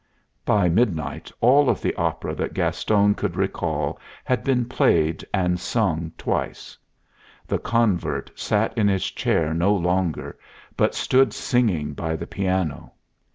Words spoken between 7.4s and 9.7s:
The convert sat in his chair